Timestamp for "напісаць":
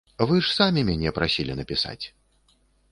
1.61-2.01